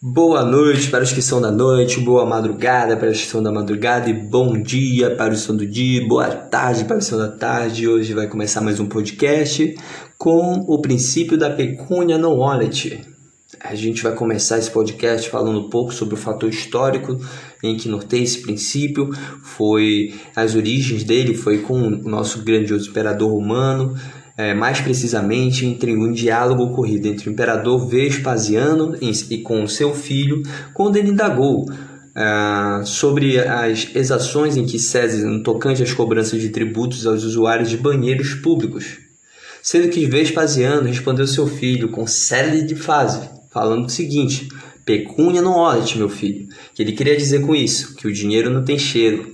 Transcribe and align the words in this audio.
Boa 0.00 0.44
noite 0.44 0.90
para 0.90 1.02
os 1.02 1.12
que 1.12 1.20
são 1.20 1.40
da 1.40 1.50
noite, 1.50 1.98
boa 1.98 2.24
madrugada 2.24 2.96
para 2.96 3.10
os 3.10 3.20
que 3.20 3.26
são 3.26 3.42
da 3.42 3.50
madrugada 3.50 4.08
e 4.08 4.12
bom 4.12 4.56
dia 4.56 5.16
para 5.16 5.34
os 5.34 5.40
que 5.40 5.46
são 5.48 5.56
do 5.56 5.66
dia, 5.66 6.06
boa 6.06 6.28
tarde 6.28 6.84
para 6.84 6.98
os 6.98 7.04
que 7.04 7.10
são 7.10 7.18
da 7.18 7.26
tarde. 7.26 7.88
Hoje 7.88 8.14
vai 8.14 8.28
começar 8.28 8.60
mais 8.60 8.78
um 8.78 8.86
podcast 8.86 9.74
com 10.16 10.64
o 10.68 10.80
princípio 10.80 11.36
da 11.36 11.50
pecúnia 11.50 12.16
no 12.16 12.30
wallet. 12.32 13.00
A 13.58 13.74
gente 13.74 14.00
vai 14.04 14.14
começar 14.14 14.58
esse 14.58 14.70
podcast 14.70 15.28
falando 15.28 15.58
um 15.58 15.68
pouco 15.68 15.92
sobre 15.92 16.14
o 16.14 16.18
fator 16.18 16.48
histórico 16.48 17.18
em 17.60 17.76
que 17.76 17.88
norteia 17.88 18.22
esse 18.22 18.40
princípio, 18.40 19.10
foi 19.42 20.14
as 20.36 20.54
origens 20.54 21.02
dele, 21.02 21.34
foi 21.34 21.58
com 21.58 21.74
o 21.74 21.90
nosso 22.08 22.44
grandioso 22.44 22.90
imperador 22.90 23.32
romano, 23.32 23.96
é, 24.38 24.54
mais 24.54 24.80
precisamente 24.80 25.66
entre 25.66 25.92
um 25.96 26.12
diálogo 26.12 26.62
ocorrido 26.62 27.08
entre 27.08 27.28
o 27.28 27.32
imperador 27.32 27.88
Vespasiano 27.88 28.96
e 29.00 29.38
com 29.38 29.66
seu 29.66 29.92
filho, 29.92 30.44
quando 30.72 30.96
ele 30.96 31.10
indagou 31.10 31.64
uh, 31.64 32.86
sobre 32.86 33.40
as 33.40 33.88
exações 33.96 34.56
em 34.56 34.64
que 34.64 34.78
César, 34.78 35.26
no 35.26 35.42
tocante 35.42 35.82
às 35.82 35.92
cobranças 35.92 36.40
de 36.40 36.50
tributos 36.50 37.04
aos 37.04 37.24
usuários 37.24 37.68
de 37.68 37.76
banheiros 37.76 38.34
públicos. 38.34 38.98
Sendo 39.60 39.88
que 39.88 40.06
Vespasiano 40.06 40.86
respondeu 40.86 41.26
seu 41.26 41.48
filho 41.48 41.88
com 41.88 42.06
célere 42.06 42.62
de 42.62 42.76
fase, 42.76 43.28
falando 43.50 43.86
o 43.86 43.90
seguinte: 43.90 44.46
pecúnia 44.84 45.42
não 45.42 45.56
wallet, 45.56 45.98
meu 45.98 46.08
filho. 46.08 46.46
Que 46.76 46.82
ele 46.84 46.92
queria 46.92 47.16
dizer 47.16 47.40
com 47.40 47.56
isso 47.56 47.96
que 47.96 48.06
o 48.06 48.12
dinheiro 48.12 48.50
não 48.50 48.64
tem 48.64 48.78
cheiro, 48.78 49.28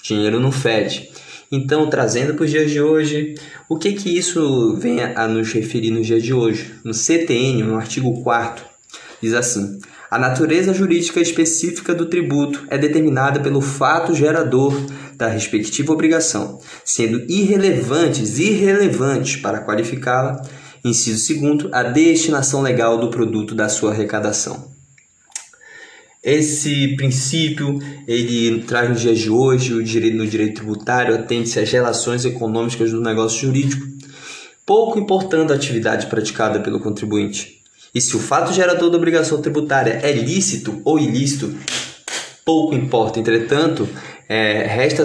o 0.00 0.02
dinheiro 0.02 0.40
não 0.40 0.50
fede. 0.50 1.10
Então, 1.50 1.88
trazendo 1.88 2.34
para 2.34 2.44
os 2.44 2.50
dias 2.50 2.70
de 2.70 2.80
hoje, 2.80 3.34
o 3.68 3.76
que 3.76 3.92
que 3.92 4.16
isso 4.16 4.76
vem 4.76 5.02
a 5.02 5.28
nos 5.28 5.52
referir 5.52 5.90
nos 5.90 6.06
dias 6.06 6.22
de 6.22 6.34
hoje? 6.34 6.74
No 6.84 6.92
CTN, 6.92 7.62
no 7.62 7.76
artigo 7.76 8.22
4 8.22 8.64
diz 9.20 9.32
assim: 9.34 9.78
a 10.10 10.18
natureza 10.18 10.72
jurídica 10.72 11.20
específica 11.20 11.94
do 11.94 12.06
tributo 12.06 12.64
é 12.68 12.78
determinada 12.78 13.40
pelo 13.40 13.60
fato 13.60 14.14
gerador 14.14 14.74
da 15.16 15.28
respectiva 15.28 15.92
obrigação, 15.92 16.60
sendo 16.84 17.24
irrelevantes 17.28 18.38
irrelevantes 18.38 19.36
para 19.36 19.64
qualificá-la. 19.64 20.40
Inciso 20.84 21.24
segundo, 21.24 21.68
a 21.72 21.82
destinação 21.82 22.62
legal 22.62 22.98
do 22.98 23.10
produto 23.10 23.54
da 23.54 23.68
sua 23.68 23.90
arrecadação. 23.90 24.75
Esse 26.26 26.96
princípio 26.96 27.78
ele 28.04 28.64
traz 28.64 28.90
nos 28.90 29.00
dias 29.00 29.16
de 29.16 29.30
hoje 29.30 29.72
o 29.72 29.80
direito 29.80 30.16
no 30.16 30.26
direito 30.26 30.56
tributário 30.56 31.14
atende-se 31.14 31.60
às 31.60 31.70
relações 31.70 32.24
econômicas 32.24 32.90
do 32.90 33.00
negócio 33.00 33.46
jurídico, 33.46 33.86
pouco 34.66 34.98
importando 34.98 35.52
a 35.52 35.56
atividade 35.56 36.08
praticada 36.08 36.58
pelo 36.58 36.80
contribuinte. 36.80 37.62
E 37.94 38.00
se 38.00 38.16
o 38.16 38.18
fato 38.18 38.52
gerador 38.52 38.90
da 38.90 38.96
obrigação 38.96 39.40
tributária 39.40 40.00
é 40.02 40.10
lícito 40.10 40.82
ou 40.84 40.98
ilícito, 40.98 41.54
pouco 42.46 42.76
importa. 42.76 43.18
Entretanto, 43.18 43.88
é, 44.28 44.62
resta, 44.68 45.02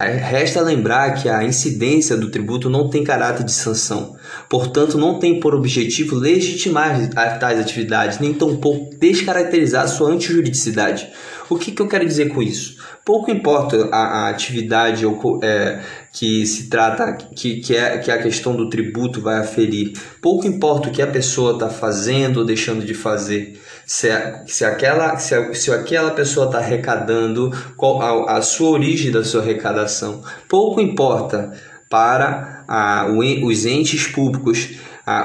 resta 0.00 0.60
lembrar 0.62 1.20
que 1.20 1.28
a 1.28 1.42
incidência 1.42 2.16
do 2.16 2.30
tributo 2.30 2.70
não 2.70 2.88
tem 2.88 3.02
caráter 3.02 3.42
de 3.42 3.50
sanção, 3.50 4.16
portanto, 4.48 4.96
não 4.96 5.18
tem 5.18 5.40
por 5.40 5.56
objetivo 5.56 6.14
legitimar 6.14 7.08
tais 7.40 7.58
atividades, 7.58 8.20
nem 8.20 8.32
tampouco 8.32 8.96
descaracterizar 8.96 9.88
sua 9.88 10.10
antijuridicidade. 10.10 11.08
O 11.50 11.56
que, 11.56 11.72
que 11.72 11.82
eu 11.82 11.88
quero 11.88 12.06
dizer 12.06 12.28
com 12.28 12.40
isso? 12.40 12.76
Pouco 13.04 13.30
importa 13.30 13.88
a, 13.92 14.26
a 14.26 14.28
atividade 14.30 15.04
é, 15.42 15.80
que 16.14 16.46
se 16.46 16.68
trata, 16.68 17.12
que, 17.12 17.56
que, 17.56 17.74
é, 17.74 17.98
que 17.98 18.08
a 18.08 18.22
questão 18.22 18.54
do 18.54 18.70
tributo 18.70 19.20
vai 19.20 19.40
aferir. 19.40 19.94
Pouco 20.22 20.46
importa 20.46 20.88
o 20.88 20.92
que 20.92 21.02
a 21.02 21.08
pessoa 21.08 21.54
está 21.54 21.68
fazendo 21.68 22.38
ou 22.38 22.46
deixando 22.46 22.86
de 22.86 22.94
fazer. 22.94 23.60
Se, 23.84 24.08
se, 24.46 24.64
aquela, 24.64 25.18
se, 25.18 25.54
se 25.54 25.72
aquela 25.72 26.12
pessoa 26.12 26.46
está 26.46 26.58
arrecadando, 26.58 27.50
qual 27.76 28.00
a, 28.28 28.36
a 28.38 28.42
sua 28.42 28.70
origem 28.70 29.10
da 29.10 29.24
sua 29.24 29.42
arrecadação. 29.42 30.22
Pouco 30.48 30.80
importa 30.80 31.52
para 31.90 32.64
a, 32.68 33.08
os 33.10 33.66
entes 33.66 34.06
públicos, 34.06 34.68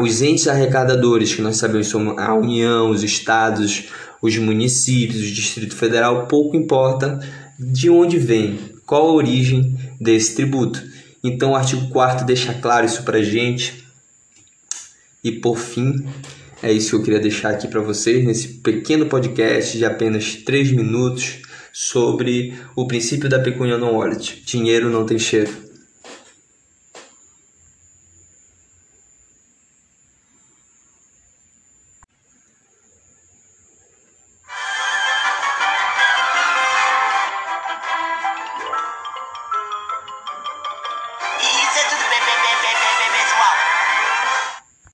os 0.00 0.22
entes 0.22 0.46
arrecadadores, 0.46 1.34
que 1.34 1.42
nós 1.42 1.56
sabemos 1.56 1.88
são 1.88 2.16
a 2.16 2.32
União, 2.32 2.90
os 2.90 3.02
estados, 3.02 3.88
os 4.22 4.38
municípios, 4.38 5.20
o 5.20 5.34
Distrito 5.34 5.74
Federal, 5.74 6.28
pouco 6.28 6.56
importa 6.56 7.18
de 7.58 7.90
onde 7.90 8.18
vem, 8.18 8.75
qual 8.86 9.08
a 9.08 9.12
origem 9.12 9.76
desse 10.00 10.36
tributo. 10.36 10.82
Então 11.22 11.50
o 11.50 11.56
artigo 11.56 11.88
4 11.88 12.24
deixa 12.24 12.54
claro 12.54 12.86
isso 12.86 13.02
para 13.02 13.22
gente. 13.22 13.84
E 15.22 15.32
por 15.32 15.58
fim, 15.58 16.06
é 16.62 16.72
isso 16.72 16.90
que 16.90 16.96
eu 16.96 17.02
queria 17.02 17.20
deixar 17.20 17.50
aqui 17.50 17.66
para 17.66 17.80
vocês 17.80 18.24
nesse 18.24 18.48
pequeno 18.48 19.06
podcast 19.06 19.76
de 19.76 19.84
apenas 19.84 20.36
3 20.36 20.70
minutos 20.70 21.42
sobre 21.72 22.54
o 22.74 22.86
princípio 22.86 23.28
da 23.28 23.40
pecúnia 23.40 23.76
non 23.76 23.96
wallet. 23.96 24.42
Dinheiro 24.46 24.88
não 24.88 25.04
tem 25.04 25.18
cheiro. 25.18 25.65